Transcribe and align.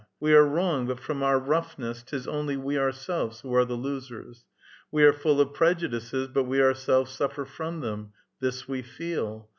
We 0.19 0.33
are 0.33 0.43
rough, 0.43 0.87
but 0.87 0.99
from 0.99 1.21
our 1.21 1.37
roughness 1.37 2.01
'tis 2.01 2.27
only 2.27 2.57
we 2.57 2.75
ourselves 2.75 3.41
who 3.41 3.53
are 3.53 3.65
the 3.65 3.75
losers.. 3.75 4.45
We 4.91 5.03
are 5.03 5.13
full 5.13 5.39
of 5.39 5.53
prejudices, 5.53 6.27
but 6.27 6.45
we 6.45 6.59
our 6.59 6.73
selves 6.73 7.11
suffer 7.11 7.45
from 7.45 7.81
them; 7.81 8.13
this 8.39 8.67
we 8.67 8.81
feel. 8.81 9.47